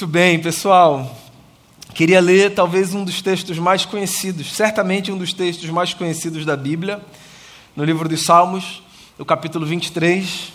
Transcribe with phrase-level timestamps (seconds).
[0.00, 1.12] Muito bem, pessoal.
[1.92, 6.56] Queria ler talvez um dos textos mais conhecidos, certamente um dos textos mais conhecidos da
[6.56, 7.04] Bíblia,
[7.74, 8.80] no livro dos Salmos,
[9.18, 10.52] no capítulo 23.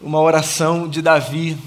[0.00, 1.58] Uma oração de Davi.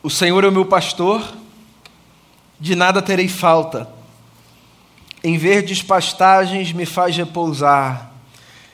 [0.00, 1.28] O Senhor é o meu pastor,
[2.60, 3.90] de nada terei falta.
[5.24, 8.07] Em verdes pastagens me faz repousar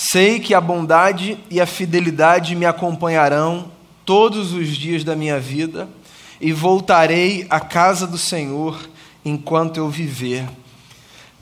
[0.00, 3.68] Sei que a bondade e a fidelidade me acompanharão
[4.04, 5.88] todos os dias da minha vida
[6.40, 8.78] e voltarei à casa do Senhor
[9.24, 10.48] enquanto eu viver.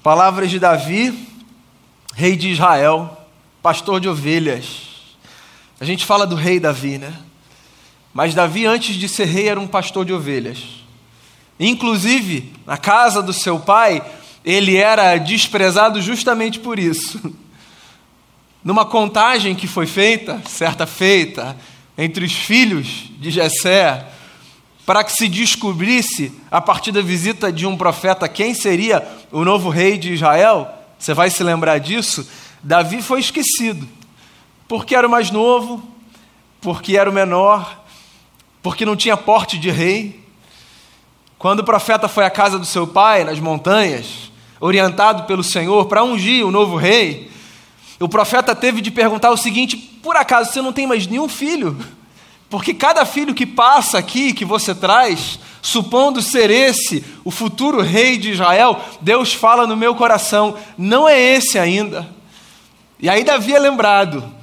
[0.03, 1.28] Palavras de Davi,
[2.14, 3.28] rei de Israel,
[3.62, 4.89] pastor de ovelhas.
[5.78, 7.12] A gente fala do rei Davi, né?
[8.14, 10.83] Mas Davi, antes de ser rei, era um pastor de ovelhas.
[11.61, 14.02] Inclusive, na casa do seu pai,
[14.42, 17.20] ele era desprezado justamente por isso.
[18.67, 21.56] Numa contagem que foi feita, certa feita,
[21.97, 24.05] entre os filhos de Jessé,
[24.84, 29.70] para que se descobrisse, a partir da visita de um profeta, quem seria o novo
[29.70, 32.28] rei de Israel, você vai se lembrar disso,
[32.61, 33.86] Davi foi esquecido,
[34.67, 35.80] porque era o mais novo,
[36.61, 37.84] porque era o menor,
[38.64, 40.25] porque não tinha porte de rei.
[41.39, 46.03] Quando o profeta foi à casa do seu pai, nas montanhas, orientado pelo Senhor para
[46.03, 47.36] ungir o novo rei,
[48.00, 51.77] o profeta teve de perguntar o seguinte: por acaso você não tem mais nenhum filho?
[52.48, 58.17] Porque cada filho que passa aqui, que você traz, supondo ser esse o futuro rei
[58.17, 62.08] de Israel, Deus fala no meu coração: não é esse ainda.
[63.01, 64.36] E aí Davi é lembrado.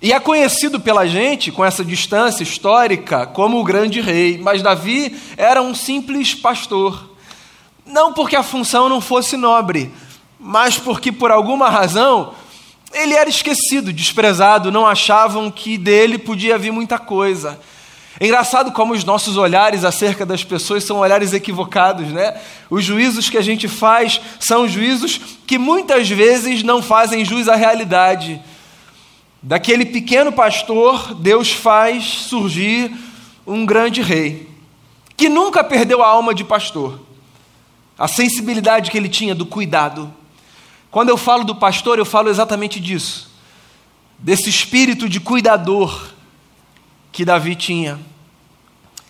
[0.00, 4.38] E é conhecido pela gente, com essa distância histórica, como o grande rei.
[4.38, 7.16] Mas Davi era um simples pastor.
[7.84, 9.92] Não porque a função não fosse nobre,
[10.38, 12.34] mas porque por alguma razão
[12.96, 17.58] ele era esquecido, desprezado, não achavam que dele podia vir muita coisa.
[18.18, 22.40] É engraçado como os nossos olhares acerca das pessoas são olhares equivocados, né?
[22.70, 27.54] Os juízos que a gente faz são juízos que muitas vezes não fazem jus à
[27.54, 28.40] realidade.
[29.42, 32.90] Daquele pequeno pastor, Deus faz surgir
[33.46, 34.48] um grande rei,
[35.14, 36.98] que nunca perdeu a alma de pastor,
[37.98, 40.12] a sensibilidade que ele tinha do cuidado
[40.96, 43.30] quando eu falo do pastor, eu falo exatamente disso,
[44.18, 46.08] desse espírito de cuidador
[47.12, 48.00] que Davi tinha.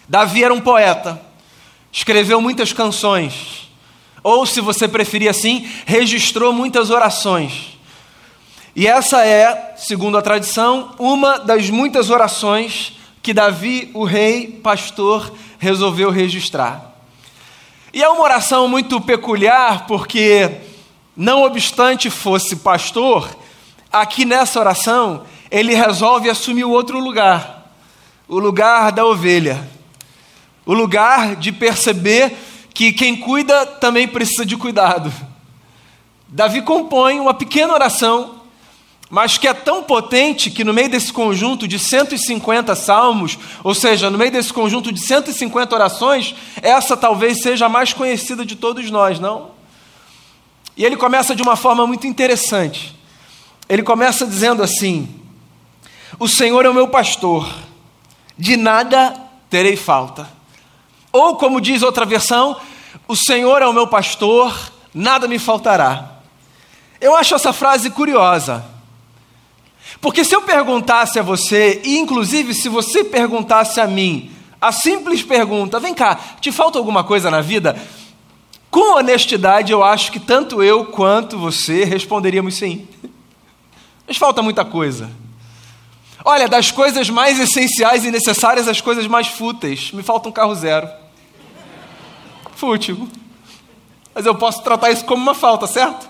[0.09, 1.23] Davi era um poeta,
[1.93, 3.71] escreveu muitas canções,
[4.21, 7.79] ou, se você preferir assim, registrou muitas orações.
[8.75, 15.33] E essa é, segundo a tradição, uma das muitas orações que Davi, o rei pastor,
[15.57, 16.97] resolveu registrar.
[17.95, 20.66] E é uma oração muito peculiar porque
[21.17, 23.35] não obstante fosse pastor,
[23.91, 27.73] aqui nessa oração, ele resolve assumir outro lugar,
[28.29, 29.69] o lugar da ovelha,
[30.67, 32.37] o lugar de perceber
[32.75, 35.13] que quem cuida também precisa de cuidado.
[36.29, 38.43] Davi compõe uma pequena oração,
[39.09, 44.11] mas que é tão potente que no meio desse conjunto de 150 salmos, ou seja,
[44.11, 48.91] no meio desse conjunto de 150 orações, essa talvez seja a mais conhecida de todos
[48.91, 49.56] nós, não?
[50.77, 52.95] E ele começa de uma forma muito interessante.
[53.69, 55.09] Ele começa dizendo assim:
[56.19, 57.53] O Senhor é o meu pastor,
[58.37, 59.15] de nada
[59.49, 60.29] terei falta.
[61.11, 62.61] Ou, como diz outra versão,
[63.09, 64.55] o Senhor é o meu pastor,
[64.93, 66.17] nada me faltará.
[67.01, 68.65] Eu acho essa frase curiosa.
[70.01, 74.31] Porque se eu perguntasse a você, e inclusive se você perguntasse a mim,
[74.61, 77.81] a simples pergunta: vem cá, te falta alguma coisa na vida?
[78.77, 82.87] Com honestidade, eu acho que tanto eu quanto você responderíamos sim.
[84.07, 85.11] Mas falta muita coisa.
[86.23, 90.55] Olha, das coisas mais essenciais e necessárias às coisas mais fúteis, me falta um carro
[90.55, 90.87] zero.
[92.55, 93.09] Fútil.
[94.15, 96.07] Mas eu posso tratar isso como uma falta, certo?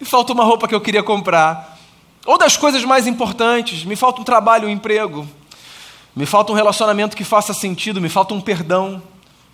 [0.00, 1.76] Me falta uma roupa que eu queria comprar.
[2.24, 5.28] Ou das coisas mais importantes, me falta um trabalho, um emprego.
[6.16, 9.02] Me falta um relacionamento que faça sentido, me falta um perdão,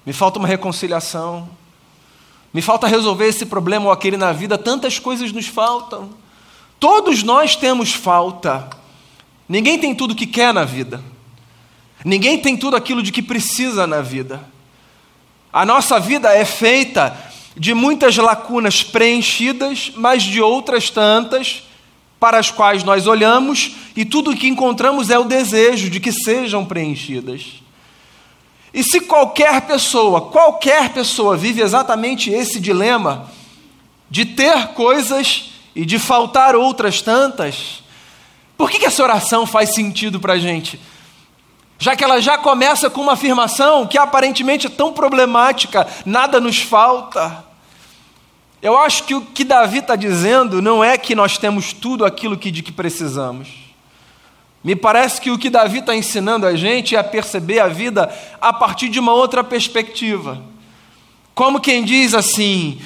[0.07, 1.59] me falta uma reconciliação.
[2.53, 6.11] Me falta resolver esse problema ou aquele na vida, tantas coisas nos faltam.
[6.79, 8.69] Todos nós temos falta.
[9.49, 11.03] Ninguém tem tudo que quer na vida.
[12.05, 14.41] Ninguém tem tudo aquilo de que precisa na vida.
[15.53, 17.17] A nossa vida é feita
[17.57, 21.65] de muitas lacunas preenchidas, mas de outras tantas
[22.19, 26.13] para as quais nós olhamos e tudo o que encontramos é o desejo de que
[26.13, 27.63] sejam preenchidas.
[28.73, 33.29] E se qualquer pessoa, qualquer pessoa vive exatamente esse dilema
[34.09, 37.83] de ter coisas e de faltar outras tantas,
[38.57, 40.81] por que, que essa oração faz sentido para a gente?
[41.79, 46.61] Já que ela já começa com uma afirmação que aparentemente é tão problemática, nada nos
[46.61, 47.43] falta.
[48.61, 52.37] Eu acho que o que Davi está dizendo não é que nós temos tudo aquilo
[52.37, 53.70] que, de que precisamos.
[54.63, 58.15] Me parece que o que Davi está ensinando a gente é a perceber a vida
[58.41, 60.43] a partir de uma outra perspectiva.
[61.35, 62.81] Como quem diz assim: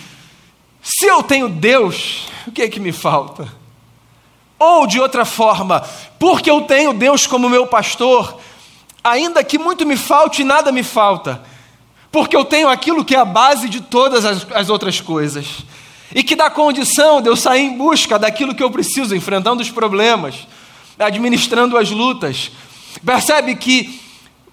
[0.80, 3.48] se eu tenho Deus, o que é que me falta?
[4.56, 5.84] Ou de outra forma,
[6.18, 8.38] porque eu tenho Deus como meu pastor,
[9.02, 11.42] ainda que muito me falte, nada me falta,
[12.12, 15.64] porque eu tenho aquilo que é a base de todas as, as outras coisas,
[16.14, 19.70] e que dá condição de eu sair em busca daquilo que eu preciso, enfrentando os
[19.70, 20.46] problemas,
[20.98, 22.50] administrando as lutas.
[23.04, 24.00] Percebe que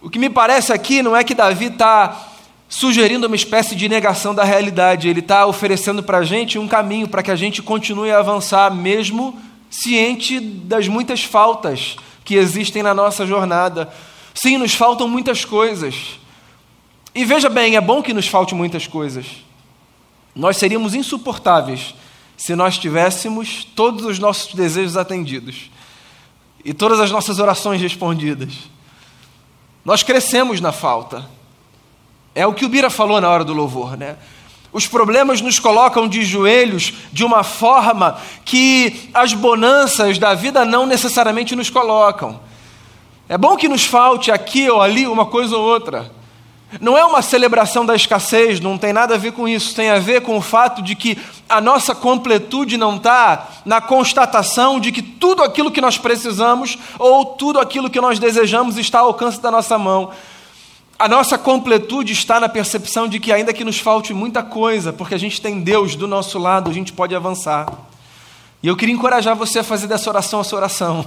[0.01, 2.29] o que me parece aqui não é que Davi está
[2.67, 7.07] sugerindo uma espécie de negação da realidade, ele está oferecendo para a gente um caminho
[7.07, 9.37] para que a gente continue a avançar, mesmo
[9.69, 13.91] ciente das muitas faltas que existem na nossa jornada.
[14.33, 16.19] Sim, nos faltam muitas coisas.
[17.13, 19.25] E veja bem, é bom que nos falte muitas coisas.
[20.33, 21.93] Nós seríamos insuportáveis
[22.37, 25.70] se nós tivéssemos todos os nossos desejos atendidos
[26.63, 28.69] e todas as nossas orações respondidas.
[29.83, 31.25] Nós crescemos na falta.
[32.35, 34.17] É o que o Bira falou na hora do louvor, né?
[34.71, 40.85] Os problemas nos colocam de joelhos de uma forma que as bonanças da vida não
[40.85, 42.39] necessariamente nos colocam.
[43.27, 46.11] É bom que nos falte aqui ou ali uma coisa ou outra.
[46.79, 49.99] Não é uma celebração da escassez, não tem nada a ver com isso, tem a
[49.99, 51.17] ver com o fato de que
[51.49, 57.25] a nossa completude não está na constatação de que tudo aquilo que nós precisamos ou
[57.25, 60.11] tudo aquilo que nós desejamos está ao alcance da nossa mão.
[60.97, 65.15] A nossa completude está na percepção de que, ainda que nos falte muita coisa, porque
[65.15, 67.67] a gente tem Deus do nosso lado, a gente pode avançar.
[68.63, 71.05] E eu queria encorajar você a fazer dessa oração a sua oração.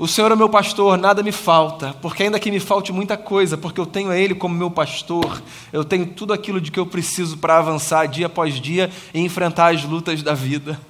[0.00, 3.58] O Senhor é meu pastor, nada me falta, porque ainda que me falte muita coisa,
[3.58, 6.86] porque eu tenho a Ele como meu pastor, eu tenho tudo aquilo de que eu
[6.86, 10.80] preciso para avançar dia após dia e enfrentar as lutas da vida.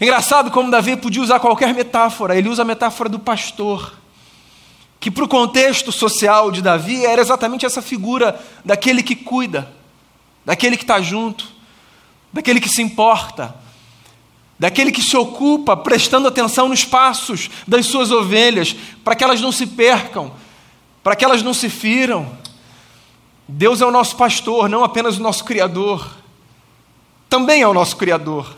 [0.00, 3.94] Engraçado como Davi podia usar qualquer metáfora, ele usa a metáfora do pastor,
[5.00, 9.68] que para o contexto social de Davi era exatamente essa figura daquele que cuida,
[10.44, 11.44] daquele que está junto,
[12.32, 13.65] daquele que se importa
[14.58, 18.74] daquele que se ocupa prestando atenção nos passos das suas ovelhas,
[19.04, 20.32] para que elas não se percam,
[21.02, 22.30] para que elas não se firam.
[23.46, 26.16] Deus é o nosso pastor, não apenas o nosso Criador,
[27.28, 28.56] também é o nosso Criador.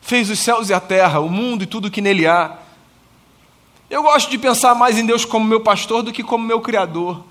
[0.00, 2.58] Fez os céus e a terra, o mundo e tudo que nele há.
[3.90, 7.24] Eu gosto de pensar mais em Deus como meu pastor do que como meu Criador.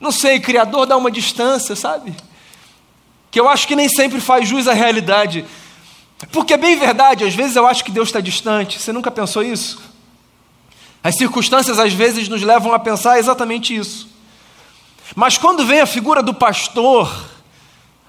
[0.00, 2.14] Não sei, Criador dá uma distância, sabe?
[3.30, 5.44] Que eu acho que nem sempre faz jus à realidade.
[6.30, 8.80] Porque é bem verdade, às vezes eu acho que Deus está distante.
[8.80, 9.80] Você nunca pensou isso?
[11.02, 14.08] As circunstâncias às vezes nos levam a pensar exatamente isso.
[15.16, 17.28] Mas quando vem a figura do pastor,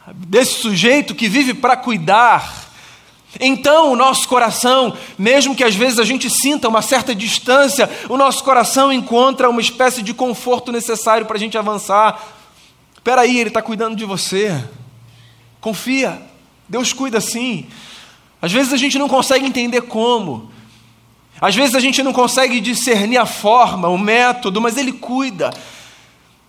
[0.08, 2.64] desse sujeito que vive para cuidar,
[3.40, 8.16] então o nosso coração, mesmo que às vezes a gente sinta uma certa distância, o
[8.16, 12.22] nosso coração encontra uma espécie de conforto necessário para a gente avançar.
[12.94, 14.64] Espera aí, Ele está cuidando de você.
[15.60, 16.22] Confia,
[16.70, 17.68] Deus cuida sim.
[18.44, 20.52] Às vezes a gente não consegue entender como.
[21.40, 25.50] Às vezes a gente não consegue discernir a forma, o método, mas Ele cuida.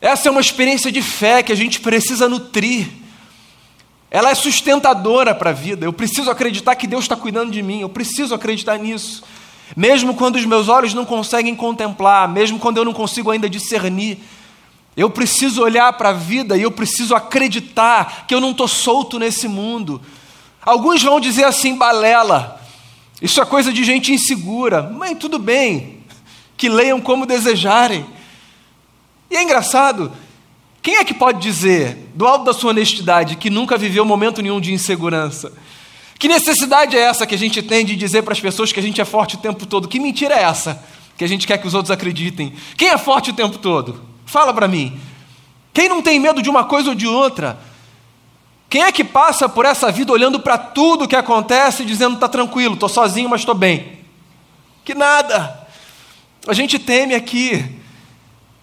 [0.00, 2.88] Essa é uma experiência de fé que a gente precisa nutrir.
[4.10, 5.86] Ela é sustentadora para a vida.
[5.86, 7.82] Eu preciso acreditar que Deus está cuidando de mim.
[7.82, 9.22] Eu preciso acreditar nisso.
[9.76, 14.18] Mesmo quando os meus olhos não conseguem contemplar, mesmo quando eu não consigo ainda discernir,
[14.96, 19.16] eu preciso olhar para a vida e eu preciso acreditar que eu não estou solto
[19.16, 20.02] nesse mundo,
[20.64, 22.60] Alguns vão dizer assim, balela.
[23.20, 24.82] Isso é coisa de gente insegura.
[24.82, 25.98] Mas tudo bem,
[26.56, 28.06] que leiam como desejarem.
[29.30, 30.12] E é engraçado,
[30.82, 34.60] quem é que pode dizer, do alto da sua honestidade, que nunca viveu momento nenhum
[34.60, 35.52] de insegurança?
[36.18, 38.82] Que necessidade é essa que a gente tem de dizer para as pessoas que a
[38.82, 39.88] gente é forte o tempo todo?
[39.88, 40.82] Que mentira é essa
[41.16, 42.52] que a gente quer que os outros acreditem?
[42.76, 44.02] Quem é forte o tempo todo?
[44.24, 44.98] Fala para mim.
[45.72, 47.58] Quem não tem medo de uma coisa ou de outra?
[48.74, 52.26] Quem é que passa por essa vida olhando para tudo que acontece e dizendo está
[52.26, 54.00] tranquilo, estou sozinho, mas estou bem?
[54.84, 55.64] Que nada.
[56.44, 57.64] A gente teme aqui.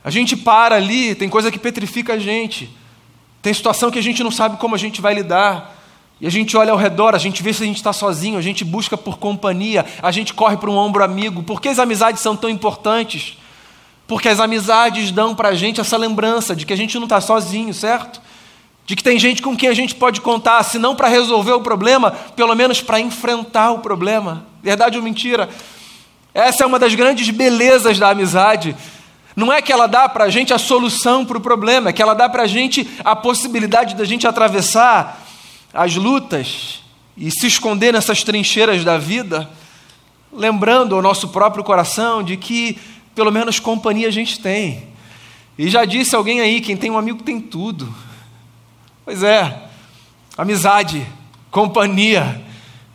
[0.04, 2.70] A gente para ali, tem coisa que petrifica a gente.
[3.42, 5.78] Tem situação que a gente não sabe como a gente vai lidar.
[6.20, 8.42] E a gente olha ao redor, a gente vê se a gente está sozinho, a
[8.42, 11.42] gente busca por companhia, a gente corre para um ombro amigo.
[11.42, 13.38] Por que as amizades são tão importantes?
[14.10, 17.22] Porque as amizades dão para a gente essa lembrança de que a gente não está
[17.22, 18.22] sozinho, certo?
[18.92, 21.62] De que tem gente com quem a gente pode contar, se não para resolver o
[21.62, 24.46] problema, pelo menos para enfrentar o problema.
[24.62, 25.48] Verdade ou mentira?
[26.34, 28.76] Essa é uma das grandes belezas da amizade.
[29.34, 32.02] Não é que ela dá para a gente a solução para o problema, é que
[32.02, 35.26] ela dá para a gente a possibilidade da gente atravessar
[35.74, 36.84] as lutas
[37.16, 39.50] e se esconder nessas trincheiras da vida,
[40.34, 42.78] lembrando ao nosso próprio coração de que
[43.16, 44.84] pelo menos companhia a gente tem.
[45.58, 48.11] E já disse alguém aí: quem tem um amigo tem tudo.
[49.04, 49.70] Pois é,
[50.38, 51.06] amizade,
[51.50, 52.42] companhia.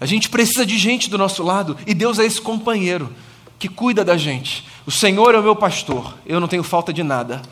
[0.01, 3.13] A gente precisa de gente do nosso lado e Deus é esse companheiro
[3.59, 4.67] que cuida da gente.
[4.87, 7.43] O Senhor é o meu pastor, eu não tenho falta de nada.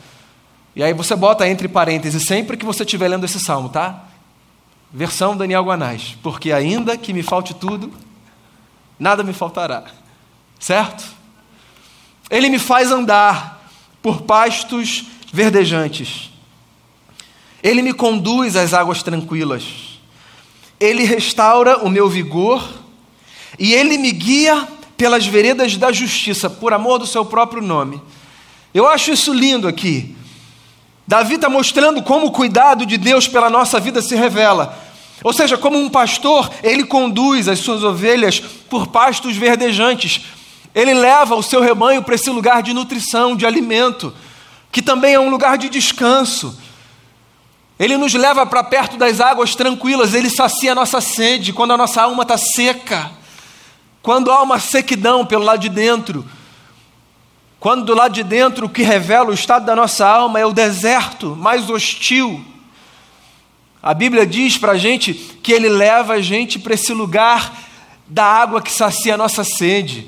[0.75, 4.03] E aí você bota entre parênteses sempre que você estiver lendo esse salmo, tá?
[4.91, 6.17] Versão Daniel Guanais.
[6.21, 7.91] Porque ainda que me falte tudo,
[8.99, 9.85] nada me faltará.
[10.59, 11.05] Certo?
[12.29, 13.69] Ele me faz andar
[14.01, 16.31] por pastos verdejantes.
[17.65, 19.63] Ele me conduz às águas tranquilas.
[20.79, 22.63] Ele restaura o meu vigor
[23.57, 27.99] e ele me guia pelas veredas da justiça, por amor do seu próprio nome.
[28.71, 30.15] Eu acho isso lindo aqui.
[31.07, 34.77] Davi está mostrando como o cuidado de Deus pela nossa vida se revela.
[35.23, 40.21] Ou seja, como um pastor, ele conduz as suas ovelhas por pastos verdejantes.
[40.75, 44.13] Ele leva o seu rebanho para esse lugar de nutrição, de alimento,
[44.71, 46.63] que também é um lugar de descanso.
[47.77, 51.77] Ele nos leva para perto das águas tranquilas, ele sacia a nossa sede quando a
[51.77, 53.11] nossa alma está seca.
[54.01, 56.25] Quando há uma sequidão pelo lado de dentro,
[57.59, 60.53] quando do lado de dentro o que revela o estado da nossa alma é o
[60.53, 62.45] deserto mais hostil.
[63.81, 67.51] A Bíblia diz para a gente que Ele leva a gente para esse lugar
[68.07, 70.07] da água que sacia a nossa sede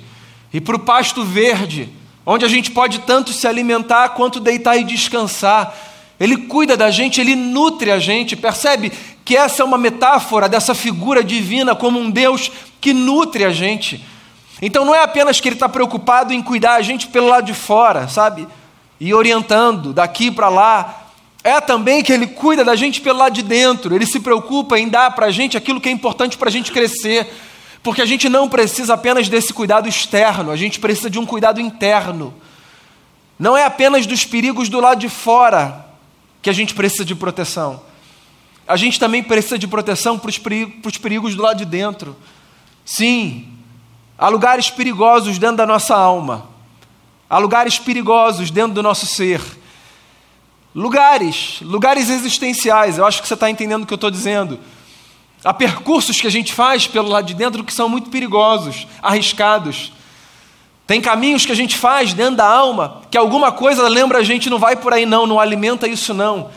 [0.53, 1.89] e para o pasto verde,
[2.25, 5.75] onde a gente pode tanto se alimentar quanto deitar e descansar.
[6.19, 8.91] Ele cuida da gente, ele nutre a gente, percebe
[9.23, 14.03] que essa é uma metáfora dessa figura divina como um Deus que nutre a gente.
[14.61, 17.53] Então não é apenas que ele está preocupado em cuidar a gente pelo lado de
[17.53, 18.47] fora, sabe?
[18.99, 21.03] E orientando daqui para lá.
[21.43, 23.95] É também que ele cuida da gente pelo lado de dentro.
[23.95, 26.71] Ele se preocupa em dar para a gente aquilo que é importante para a gente
[26.71, 27.31] crescer.
[27.83, 31.61] Porque a gente não precisa apenas desse cuidado externo, a gente precisa de um cuidado
[31.61, 32.33] interno.
[33.39, 35.86] Não é apenas dos perigos do lado de fora
[36.47, 37.81] que a gente precisa de proteção.
[38.65, 42.15] A gente também precisa de proteção para os perigos do lado de dentro.
[42.85, 43.49] Sim,
[44.17, 46.47] há lugares perigosos dentro da nossa alma,
[47.29, 49.41] há lugares perigosos dentro do nosso ser.
[50.73, 54.57] Lugares, lugares existenciais, eu acho que você está entendendo o que eu estou dizendo.
[55.43, 59.91] Há percursos que a gente faz pelo lado de dentro que são muito perigosos, arriscados.
[60.87, 64.49] Tem caminhos que a gente faz dentro da alma que alguma coisa lembra a gente,
[64.49, 66.49] não vai por aí não, não alimenta isso não.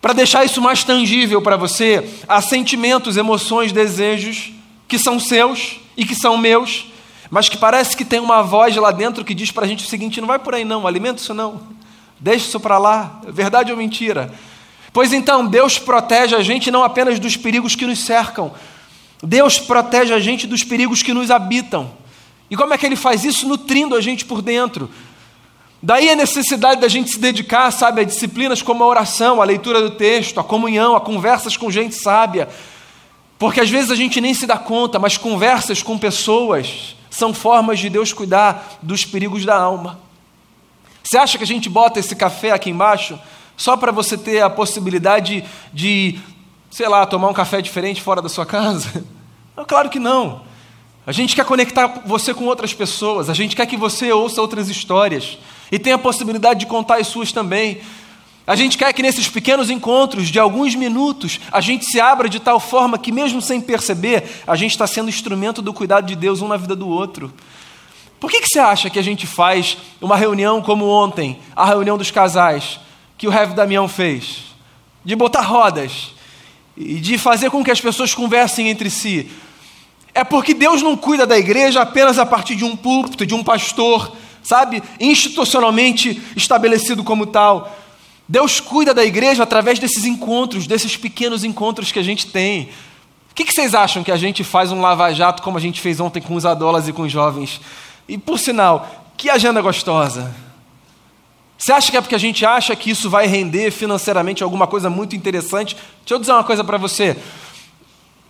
[0.00, 4.52] Para deixar isso mais tangível para você, há sentimentos, emoções, desejos
[4.86, 6.86] que são seus e que são meus,
[7.30, 9.88] mas que parece que tem uma voz lá dentro que diz para a gente o
[9.88, 11.62] seguinte: não vai por aí não, alimenta isso não,
[12.20, 14.32] deixa isso para lá, verdade ou mentira?
[14.92, 18.52] Pois então, Deus protege a gente não apenas dos perigos que nos cercam,
[19.22, 22.01] Deus protege a gente dos perigos que nos habitam.
[22.52, 23.48] E como é que Ele faz isso?
[23.48, 24.90] Nutrindo a gente por dentro.
[25.82, 29.80] Daí a necessidade da gente se dedicar, sabe, a disciplinas como a oração, a leitura
[29.80, 32.50] do texto, a comunhão, a conversas com gente sábia,
[33.38, 37.78] porque às vezes a gente nem se dá conta, mas conversas com pessoas são formas
[37.78, 39.98] de Deus cuidar dos perigos da alma.
[41.02, 43.18] Você acha que a gente bota esse café aqui embaixo
[43.56, 45.42] só para você ter a possibilidade
[45.72, 46.20] de,
[46.70, 49.02] sei lá, tomar um café diferente fora da sua casa?
[49.68, 50.51] Claro que não.
[51.04, 54.68] A gente quer conectar você com outras pessoas, a gente quer que você ouça outras
[54.68, 55.36] histórias
[55.70, 57.80] e tenha a possibilidade de contar as suas também.
[58.46, 62.38] A gente quer que nesses pequenos encontros de alguns minutos a gente se abra de
[62.38, 66.40] tal forma que, mesmo sem perceber, a gente está sendo instrumento do cuidado de Deus
[66.40, 67.32] um na vida do outro.
[68.20, 71.98] Por que, que você acha que a gente faz uma reunião como ontem, a reunião
[71.98, 72.78] dos casais,
[73.18, 74.54] que o Rev Damião fez?
[75.04, 76.12] De botar rodas
[76.76, 79.28] e de fazer com que as pessoas conversem entre si.
[80.14, 83.42] É porque Deus não cuida da igreja apenas a partir de um púlpito, de um
[83.42, 87.74] pastor, sabe, institucionalmente estabelecido como tal.
[88.28, 92.68] Deus cuida da igreja através desses encontros, desses pequenos encontros que a gente tem.
[93.30, 96.20] O que, vocês acham que a gente faz um lava-jato como a gente fez ontem
[96.20, 97.60] com os adolas e com os jovens?
[98.06, 100.34] E por sinal, que agenda gostosa!
[101.56, 104.90] Você acha que é porque a gente acha que isso vai render financeiramente alguma coisa
[104.90, 105.76] muito interessante?
[105.76, 107.16] Deixa eu dizer uma coisa para você.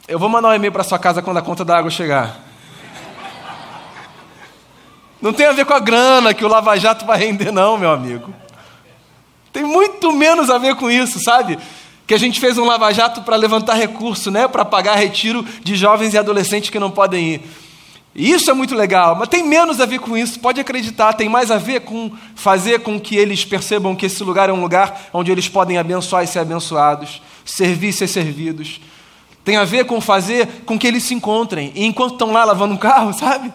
[0.08, 2.40] Eu vou mandar um e-mail para sua casa quando a conta da água chegar.
[5.20, 7.92] Não tem a ver com a grana que o Lava Jato vai render, não, meu
[7.92, 8.34] amigo.
[9.52, 11.56] Tem muito menos a ver com isso, sabe?
[12.04, 14.48] Que a gente fez um lava-jato para levantar recurso, né?
[14.48, 17.42] Para pagar retiro de jovens e adolescentes que não podem ir.
[18.14, 21.50] Isso é muito legal, mas tem menos a ver com isso, pode acreditar, tem mais
[21.50, 25.32] a ver com fazer com que eles percebam que esse lugar é um lugar onde
[25.32, 28.80] eles podem abençoar e ser abençoados, servir e ser servidos.
[29.44, 32.74] Tem a ver com fazer com que eles se encontrem, e enquanto estão lá lavando
[32.74, 33.52] um carro, sabe?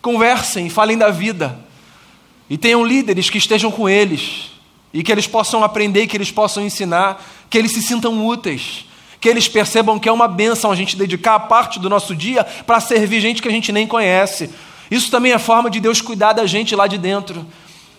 [0.00, 1.58] Conversem, falem da vida.
[2.48, 4.50] E tenham líderes que estejam com eles,
[4.92, 8.86] e que eles possam aprender, que eles possam ensinar, que eles se sintam úteis,
[9.20, 12.44] que eles percebam que é uma benção a gente dedicar a parte do nosso dia
[12.44, 14.48] para servir gente que a gente nem conhece.
[14.90, 17.44] Isso também é forma de Deus cuidar da gente lá de dentro.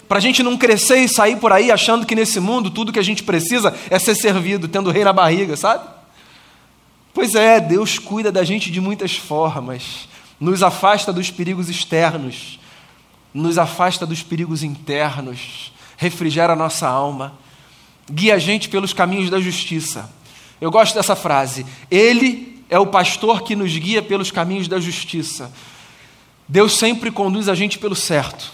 [0.08, 2.98] Para a gente não crescer e sair por aí achando que nesse mundo tudo que
[2.98, 5.99] a gente precisa é ser servido, tendo rei na barriga, sabe?
[7.14, 10.08] Pois é, Deus cuida da gente de muitas formas,
[10.40, 12.60] nos afasta dos perigos externos,
[13.34, 17.34] nos afasta dos perigos internos refrigera a nossa alma,
[18.10, 20.10] guia a gente pelos caminhos da justiça.
[20.62, 21.66] Eu gosto dessa frase.
[21.92, 25.52] Ele é o pastor que nos guia pelos caminhos da justiça.
[26.48, 28.50] Deus sempre conduz a gente pelo certo.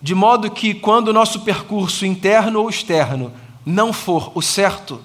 [0.00, 3.32] De modo que, quando o nosso percurso interno ou externo
[3.64, 5.00] não for o certo,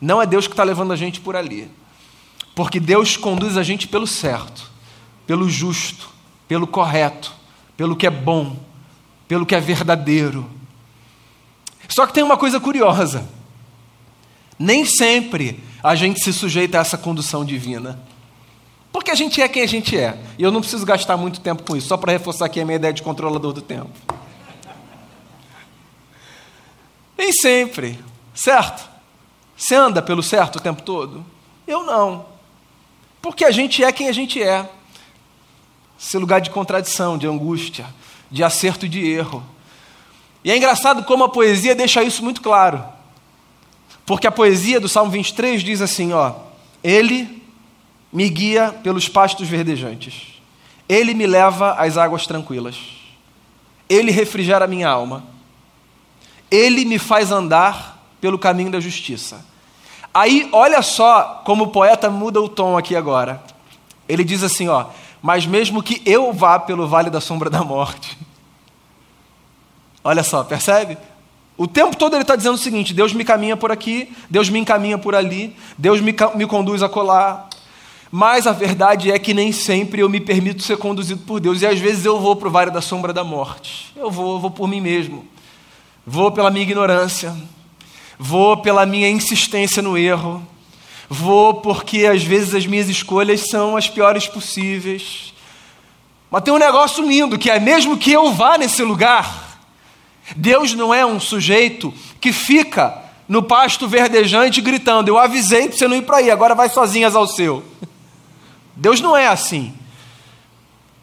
[0.00, 1.70] não é Deus que está levando a gente por ali.
[2.54, 4.70] Porque Deus conduz a gente pelo certo,
[5.26, 6.10] pelo justo,
[6.48, 7.32] pelo correto,
[7.76, 8.56] pelo que é bom,
[9.26, 10.48] pelo que é verdadeiro,
[11.90, 13.28] só que tem uma coisa curiosa.
[14.58, 18.00] Nem sempre a gente se sujeita a essa condução divina.
[18.92, 20.18] Porque a gente é quem a gente é.
[20.38, 22.76] E eu não preciso gastar muito tempo com isso, só para reforçar aqui a minha
[22.76, 23.90] ideia de controlador do tempo.
[27.18, 27.98] Nem sempre,
[28.34, 28.88] certo?
[29.56, 31.24] Você anda pelo certo o tempo todo?
[31.66, 32.26] Eu não.
[33.20, 34.68] Porque a gente é quem a gente é.
[36.00, 37.86] Esse lugar de contradição, de angústia,
[38.30, 39.44] de acerto e de erro.
[40.42, 42.82] E é engraçado como a poesia deixa isso muito claro.
[44.06, 46.34] Porque a poesia do Salmo 23 diz assim, ó:
[46.82, 47.42] Ele
[48.12, 50.40] me guia pelos pastos verdejantes.
[50.88, 52.76] Ele me leva às águas tranquilas.
[53.88, 55.24] Ele refrigera a minha alma.
[56.50, 59.44] Ele me faz andar pelo caminho da justiça.
[60.12, 63.42] Aí, olha só como o poeta muda o tom aqui agora.
[64.08, 64.86] Ele diz assim, ó:
[65.22, 68.18] "Mas mesmo que eu vá pelo vale da sombra da morte,
[70.02, 70.96] Olha só, percebe?
[71.56, 74.58] O tempo todo ele está dizendo o seguinte: Deus me caminha por aqui, Deus me
[74.58, 77.48] encaminha por ali, Deus me, me conduz a colar.
[78.10, 81.62] Mas a verdade é que nem sempre eu me permito ser conduzido por Deus.
[81.62, 83.92] E às vezes eu vou para o vale da sombra da morte.
[83.94, 85.24] Eu vou, eu vou por mim mesmo.
[86.04, 87.32] Vou pela minha ignorância.
[88.22, 90.46] Vou pela minha insistência no erro.
[91.08, 95.32] Vou porque às vezes as minhas escolhas são as piores possíveis.
[96.30, 99.58] Mas tem um negócio lindo que é mesmo que eu vá nesse lugar,
[100.36, 102.94] Deus não é um sujeito que fica
[103.26, 107.16] no pasto verdejante gritando: Eu avisei para você não ir para aí, agora vai sozinhas
[107.16, 107.64] ao seu.
[108.76, 109.72] Deus não é assim.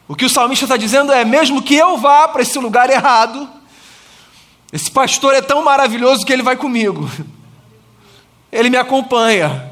[0.06, 3.57] O que o salmista está dizendo é: mesmo que eu vá para esse lugar errado,
[4.72, 7.10] esse pastor é tão maravilhoso que ele vai comigo.
[8.50, 9.70] Ele me acompanha.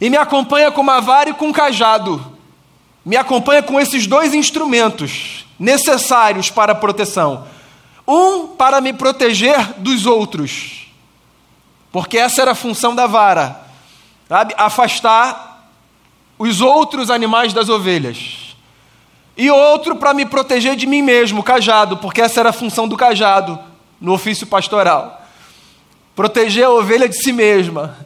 [0.00, 2.24] E me acompanha com uma vara e com um cajado.
[3.04, 7.46] Me acompanha com esses dois instrumentos necessários para a proteção
[8.06, 10.88] um para me proteger dos outros,
[11.90, 13.62] porque essa era a função da vara,
[14.28, 14.54] sabe?
[14.56, 15.70] Afastar
[16.38, 18.56] os outros animais das ovelhas.
[19.36, 22.86] E outro para me proteger de mim mesmo, o cajado, porque essa era a função
[22.86, 23.58] do cajado
[24.00, 25.22] no ofício pastoral.
[26.14, 27.96] Proteger a ovelha de si mesma.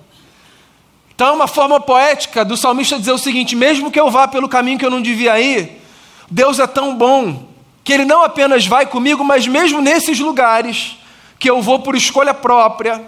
[1.15, 4.49] Então é uma forma poética do salmista dizer o seguinte: mesmo que eu vá pelo
[4.49, 5.83] caminho que eu não devia ir,
[6.31, 7.49] Deus é tão bom
[7.83, 10.97] que Ele não apenas vai comigo, mas mesmo nesses lugares
[11.39, 13.03] que eu vou por escolha própria,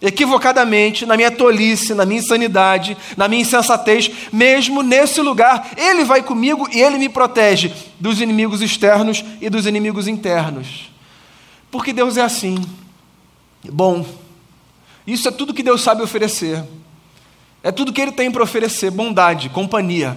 [0.00, 6.22] equivocadamente, na minha tolice, na minha insanidade, na minha insensatez, mesmo nesse lugar, Ele vai
[6.22, 10.93] comigo e Ele me protege dos inimigos externos e dos inimigos internos.
[11.74, 12.64] Porque Deus é assim.
[13.64, 14.06] Bom,
[15.04, 16.62] isso é tudo que Deus sabe oferecer.
[17.64, 20.16] É tudo que Ele tem para oferecer: bondade, companhia,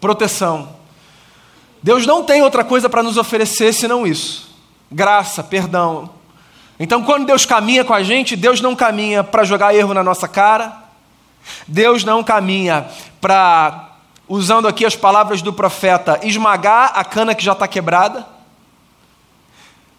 [0.00, 0.76] proteção.
[1.82, 4.48] Deus não tem outra coisa para nos oferecer senão isso:
[4.90, 6.08] graça, perdão,
[6.80, 10.26] Então, quando Deus caminha com a gente, Deus não caminha para jogar erro na nossa
[10.26, 10.84] cara,
[11.68, 12.88] Deus não caminha
[13.20, 13.90] para,
[14.26, 18.32] usando aqui as palavras do profeta, esmagar a cana que já está quebrada.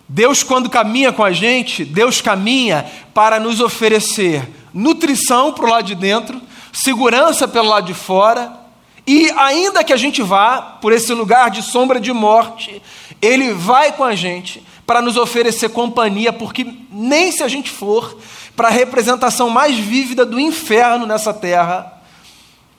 [0.08, 5.86] Deus, quando caminha com a gente, Deus caminha para nos oferecer nutrição para o lado
[5.86, 6.40] de dentro,
[6.72, 8.66] segurança pelo lado de fora,
[9.08, 12.82] e ainda que a gente vá por esse lugar de sombra de morte,
[13.22, 18.18] Ele vai com a gente para nos oferecer companhia, porque nem se a gente for
[18.56, 21.94] para a representação mais vívida do inferno nessa terra,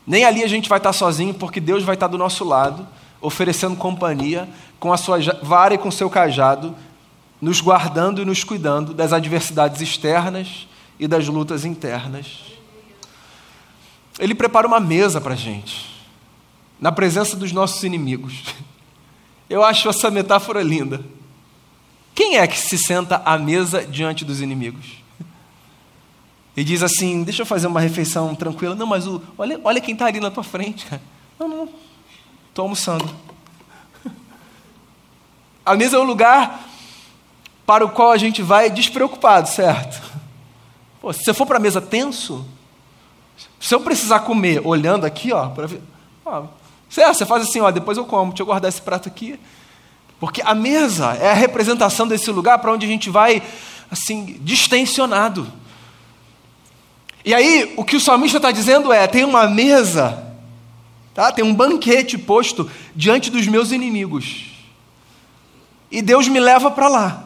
[0.07, 2.87] nem ali a gente vai estar sozinho, porque Deus vai estar do nosso lado,
[3.21, 6.75] oferecendo companhia com a sua vara e com o seu cajado,
[7.41, 10.67] nos guardando e nos cuidando das adversidades externas
[10.99, 12.45] e das lutas internas.
[14.19, 15.95] Ele prepara uma mesa para a gente,
[16.81, 18.43] na presença dos nossos inimigos.
[19.49, 21.05] Eu acho essa metáfora linda.
[22.15, 25.05] Quem é que se senta à mesa diante dos inimigos?
[26.57, 28.75] E diz assim: Deixa eu fazer uma refeição tranquila.
[28.75, 30.87] Não, mas o, olha, olha quem está ali na tua frente.
[31.39, 31.69] Não, não,
[32.49, 33.07] estou almoçando.
[35.67, 36.66] A mesa é o lugar
[37.67, 40.01] para o qual a gente vai despreocupado, certo?
[41.01, 42.47] Pô, se você for para a mesa tenso,
[43.59, 45.83] se eu precisar comer olhando aqui, ó, para ver,
[46.25, 46.45] ó,
[46.89, 47.19] certo?
[47.19, 49.39] Você faz assim, ó, depois eu como, deixa eu guardar esse prato aqui.
[50.19, 53.43] Porque a mesa é a representação desse lugar para onde a gente vai,
[53.91, 55.47] assim, distensionado.
[57.25, 60.33] E aí, o que o salmista está dizendo é: tem uma mesa,
[61.13, 61.33] tá?
[61.33, 64.47] tem um banquete posto diante dos meus inimigos.
[65.91, 67.26] E Deus me leva para lá.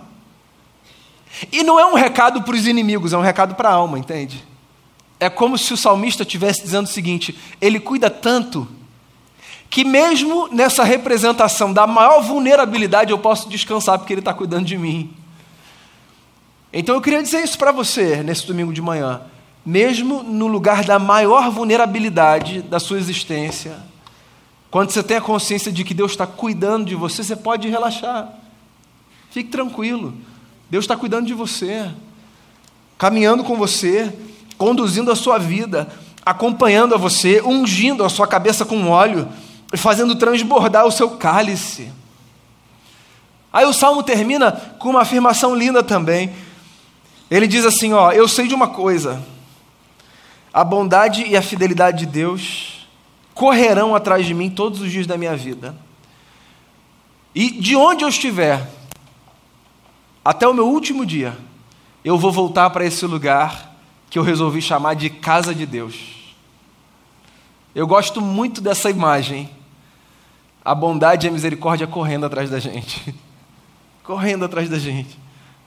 [1.53, 4.45] E não é um recado para os inimigos, é um recado para a alma, entende?
[5.19, 8.67] É como se o salmista estivesse dizendo o seguinte: ele cuida tanto
[9.69, 14.77] que mesmo nessa representação da maior vulnerabilidade eu posso descansar porque ele está cuidando de
[14.77, 15.15] mim.
[16.73, 19.23] Então eu queria dizer isso para você nesse domingo de manhã.
[19.65, 23.79] Mesmo no lugar da maior vulnerabilidade da sua existência,
[24.71, 28.33] quando você tem a consciência de que Deus está cuidando de você, você pode relaxar.
[29.31, 30.15] Fique tranquilo.
[30.71, 31.91] Deus está cuidando de você,
[32.97, 34.17] caminhando com você,
[34.57, 35.89] conduzindo a sua vida,
[36.25, 39.29] acompanhando a você, ungindo a sua cabeça com óleo
[39.73, 41.91] e fazendo transbordar o seu cálice.
[43.53, 46.31] Aí o salmo termina com uma afirmação linda também.
[47.29, 49.21] Ele diz assim: Ó, eu sei de uma coisa,
[50.53, 52.87] a bondade e a fidelidade de Deus
[53.35, 55.75] correrão atrás de mim todos os dias da minha vida.
[57.35, 58.69] E de onde eu estiver,
[60.31, 61.37] até o meu último dia,
[62.05, 63.75] eu vou voltar para esse lugar
[64.09, 66.37] que eu resolvi chamar de casa de Deus.
[67.75, 69.51] Eu gosto muito dessa imagem.
[70.65, 73.13] A bondade e a misericórdia correndo atrás da gente.
[74.05, 75.19] correndo atrás da gente.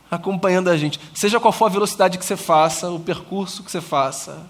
[0.10, 0.97] Acompanhando a gente.
[1.13, 4.47] Seja qual for a velocidade que você faça, o percurso que você faça.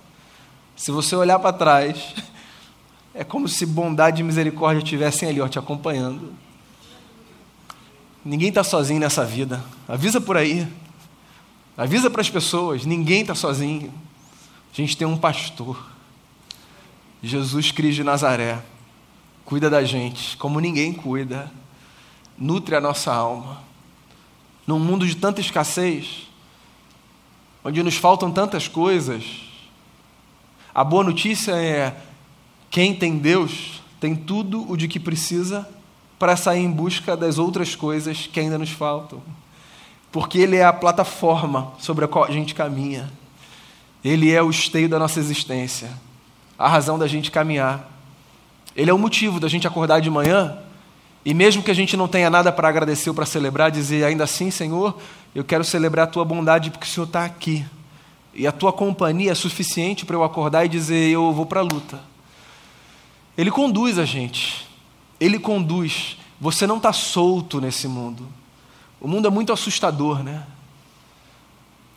[0.75, 2.13] Se você olhar para trás,
[3.15, 6.33] é como se bondade e misericórdia estivessem ali, ó, te acompanhando.
[8.25, 9.63] Ninguém está sozinho nessa vida.
[9.87, 10.67] Avisa por aí.
[11.77, 13.93] Avisa para as pessoas: ninguém está sozinho.
[14.71, 15.91] A gente tem um pastor.
[17.21, 18.63] Jesus Cristo de Nazaré.
[19.45, 21.51] Cuida da gente como ninguém cuida.
[22.37, 23.61] Nutre a nossa alma.
[24.65, 26.27] Num mundo de tanta escassez,
[27.63, 29.41] onde nos faltam tantas coisas,
[30.73, 32.01] a boa notícia é:
[32.71, 35.67] quem tem Deus tem tudo o de que precisa
[36.23, 39.21] para sair em busca das outras coisas que ainda nos faltam.
[40.09, 43.11] Porque Ele é a plataforma sobre a qual a gente caminha.
[44.01, 45.91] Ele é o esteio da nossa existência,
[46.57, 47.91] a razão da gente caminhar.
[48.73, 50.59] Ele é o motivo da gente acordar de manhã
[51.25, 54.23] e, mesmo que a gente não tenha nada para agradecer ou para celebrar, dizer ainda
[54.23, 54.97] assim, Senhor,
[55.35, 57.65] eu quero celebrar a tua bondade porque o Senhor está aqui.
[58.33, 61.63] E a tua companhia é suficiente para eu acordar e dizer: Eu vou para a
[61.63, 61.99] luta.
[63.37, 64.71] Ele conduz a gente.
[65.23, 66.17] Ele conduz.
[66.41, 68.27] Você não está solto nesse mundo.
[68.99, 70.43] O mundo é muito assustador, né?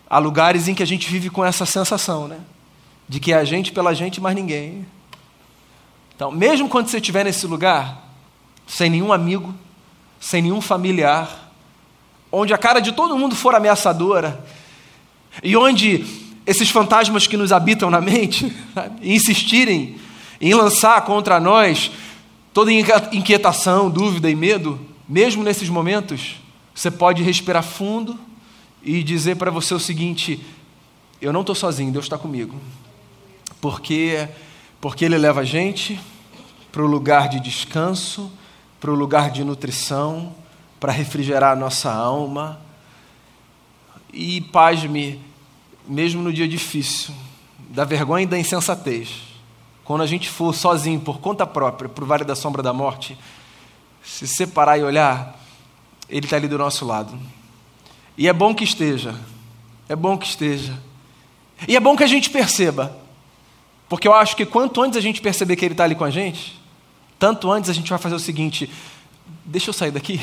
[0.09, 2.39] Há lugares em que a gente vive com essa sensação, né?
[3.09, 4.87] De que é a gente pela gente, mas ninguém.
[6.15, 8.09] Então, mesmo quando você estiver nesse lugar,
[8.65, 9.53] sem nenhum amigo,
[10.21, 11.51] sem nenhum familiar,
[12.31, 14.41] onde a cara de todo mundo for ameaçadora,
[15.43, 16.07] e onde
[16.47, 18.57] esses fantasmas que nos habitam na mente
[19.03, 19.99] insistirem
[20.41, 21.91] em lançar contra nós
[22.57, 26.37] toda inquietação, dúvida e medo, mesmo nesses momentos,
[26.75, 28.19] você pode respirar fundo
[28.83, 30.41] e dizer para você o seguinte:
[31.21, 32.59] eu não estou sozinho, Deus está comigo.
[33.61, 34.27] Porque,
[34.81, 36.01] porque Ele leva a gente
[36.73, 38.33] para o lugar de descanso,
[38.81, 40.35] para o lugar de nutrição,
[40.81, 42.59] para refrigerar a nossa alma.
[44.15, 45.21] E pasme,
[45.87, 47.13] mesmo no dia difícil,
[47.69, 49.11] da vergonha e da insensatez,
[49.87, 53.17] quando a gente for sozinho, por conta própria, para o vale da sombra da morte,
[54.03, 55.39] se separar e olhar,
[56.09, 57.17] Ele está ali do nosso lado.
[58.19, 59.15] E é bom que esteja,
[59.89, 60.77] é bom que esteja.
[61.69, 62.97] E é bom que a gente perceba,
[63.89, 66.11] porque eu acho que quanto antes a gente perceber que Ele está ali com a
[66.11, 66.61] gente,
[67.17, 68.69] tanto antes a gente vai fazer o seguinte:
[69.45, 70.21] deixa eu sair daqui,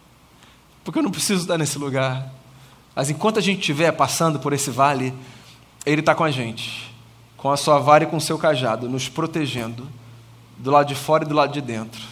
[0.82, 2.32] porque eu não preciso estar nesse lugar.
[2.96, 5.12] Mas enquanto a gente estiver passando por esse vale,
[5.84, 6.87] Ele está com a gente,
[7.38, 9.88] com a sua vara e com o seu cajado, nos protegendo,
[10.58, 12.02] do lado de fora e do lado de dentro.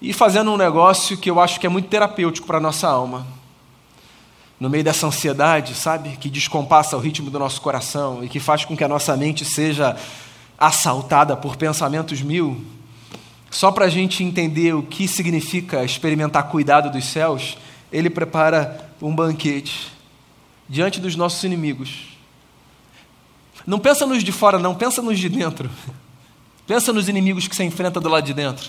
[0.00, 3.26] E fazendo um negócio que eu acho que é muito terapêutico para a nossa alma.
[4.60, 6.16] No meio dessa ansiedade, sabe?
[6.16, 9.44] Que descompassa o ritmo do nosso coração e que faz com que a nossa mente
[9.44, 9.96] seja
[10.56, 12.64] assaltada por pensamentos mil.
[13.50, 17.58] Só para a gente entender o que significa experimentar cuidado dos céus,
[17.92, 19.92] ele prepara um banquete
[20.68, 22.15] diante dos nossos inimigos.
[23.64, 25.70] Não pensa nos de fora, não, pensa nos de dentro.
[26.66, 28.68] Pensa nos inimigos que você enfrenta do lado de dentro.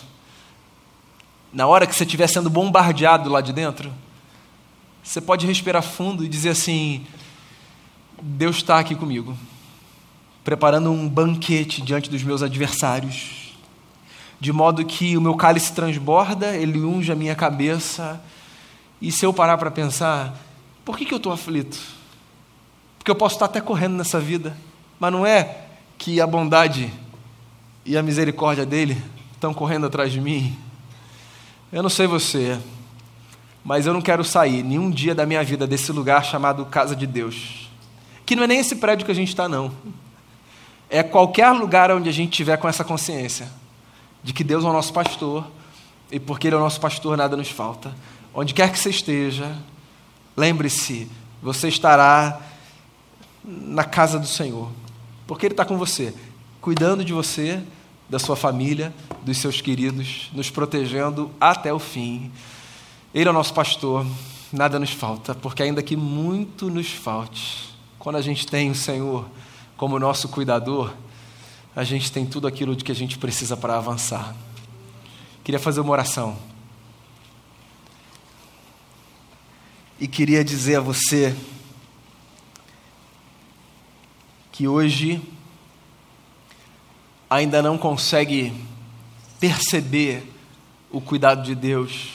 [1.52, 3.91] Na hora que você estiver sendo bombardeado do lado de dentro,
[5.04, 7.06] você pode respirar fundo e dizer assim:
[8.21, 9.36] Deus está aqui comigo,
[10.43, 13.58] preparando um banquete diante dos meus adversários,
[14.39, 18.21] de modo que o meu cálice transborda, ele unge a minha cabeça
[19.02, 20.36] e se eu parar para pensar,
[20.84, 21.78] por que, que eu estou aflito?
[22.97, 24.58] Porque eu posso estar até correndo nessa vida,
[25.00, 25.66] mas não é
[25.98, 26.92] que a bondade
[27.86, 29.02] e a misericórdia dele
[29.34, 30.58] estão correndo atrás de mim.
[31.72, 32.60] Eu não sei você,
[33.64, 37.06] mas eu não quero sair nenhum dia da minha vida desse lugar chamado Casa de
[37.06, 37.70] Deus.
[38.26, 39.72] Que não é nem esse prédio que a gente está, não.
[40.90, 43.50] É qualquer lugar onde a gente tiver com essa consciência
[44.24, 45.46] de que Deus é o nosso pastor
[46.12, 47.94] e porque Ele é o nosso pastor, nada nos falta.
[48.34, 49.56] Onde quer que você esteja,
[50.36, 51.10] lembre-se,
[51.42, 52.40] você estará
[53.44, 54.70] na casa do Senhor,
[55.28, 56.13] porque Ele está com você,
[56.62, 57.62] cuidando de você,
[58.10, 62.32] da sua família, dos seus queridos, nos protegendo até o fim.
[63.13, 64.06] Ele é o nosso pastor,
[64.52, 69.26] nada nos falta, porque ainda que muito nos falte, quando a gente tem o Senhor
[69.76, 70.94] como nosso cuidador,
[71.76, 74.36] a gente tem tudo aquilo de que a gente precisa para avançar.
[75.44, 76.36] Queria fazer uma oração.
[80.00, 81.36] e queria dizer a você
[84.58, 85.22] que hoje
[87.30, 88.52] ainda não consegue
[89.39, 90.34] perceber
[90.89, 92.10] o cuidado de Deus.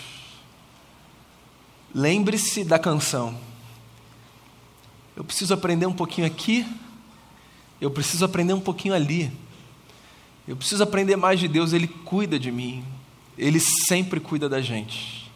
[1.95, 3.39] Lembre-se da canção.
[5.15, 6.67] Eu preciso aprender um pouquinho aqui,
[7.81, 9.31] eu preciso aprender um pouquinho ali.
[10.49, 12.85] Eu preciso aprender mais de Deus, Ele cuida de mim,
[13.39, 15.31] Ele sempre cuida da gente.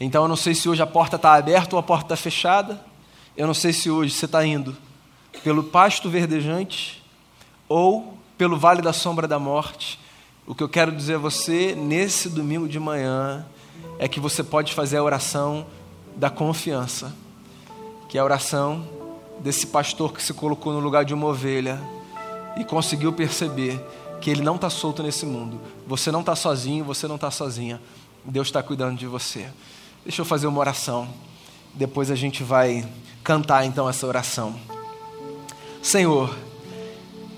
[0.00, 2.82] Então eu não sei se hoje a porta está aberta ou a porta está fechada.
[3.36, 4.74] Eu não sei se hoje você está indo
[5.42, 7.02] pelo pasto verdejante
[7.68, 9.98] ou pelo vale da sombra da morte.
[10.46, 13.44] O que eu quero dizer a você nesse domingo de manhã
[13.98, 15.66] é que você pode fazer a oração
[16.16, 17.14] da confiança,
[18.08, 18.88] que é a oração
[19.40, 21.80] desse pastor que se colocou no lugar de uma ovelha
[22.56, 23.80] e conseguiu perceber
[24.20, 25.60] que ele não está solto nesse mundo.
[25.86, 27.80] Você não está sozinho, você não está sozinha.
[28.24, 29.48] Deus está cuidando de você.
[30.04, 31.08] Deixa eu fazer uma oração.
[31.74, 32.88] Depois a gente vai
[33.22, 34.58] cantar então essa oração.
[35.88, 36.36] Senhor,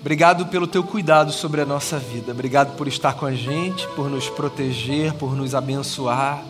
[0.00, 2.32] obrigado pelo teu cuidado sobre a nossa vida.
[2.32, 6.42] Obrigado por estar com a gente, por nos proteger, por nos abençoar.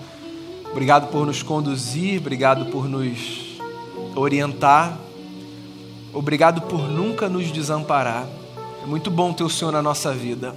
[0.73, 3.61] Obrigado por nos conduzir, obrigado por nos
[4.17, 4.97] orientar.
[6.11, 8.27] Obrigado por nunca nos desamparar.
[8.83, 10.57] É muito bom ter o Senhor na nossa vida.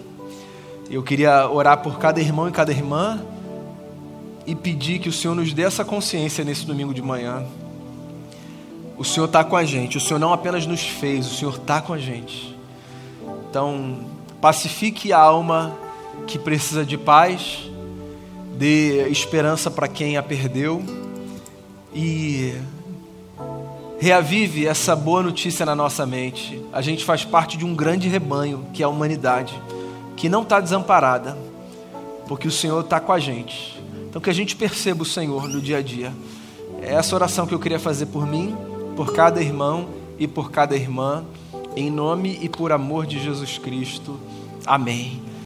[0.89, 3.21] Eu queria orar por cada irmão e cada irmã
[4.47, 7.45] e pedir que o Senhor nos dê essa consciência nesse domingo de manhã.
[8.97, 11.81] O Senhor está com a gente, o Senhor não apenas nos fez, o Senhor está
[11.81, 12.55] com a gente.
[13.49, 13.99] Então,
[14.39, 15.75] pacifique a alma
[16.27, 17.69] que precisa de paz,
[18.57, 20.83] dê esperança para quem a perdeu
[21.93, 22.53] e
[23.99, 26.61] reavive essa boa notícia na nossa mente.
[26.73, 29.53] A gente faz parte de um grande rebanho, que é a humanidade,
[30.15, 31.37] que não está desamparada,
[32.27, 33.81] porque o Senhor está com a gente.
[34.09, 36.13] Então que a gente perceba o Senhor no dia a dia.
[36.81, 38.55] É essa oração que eu queria fazer por mim,
[38.95, 41.25] por cada irmão e por cada irmã,
[41.75, 44.19] em nome e por amor de Jesus Cristo.
[44.65, 45.32] Amém.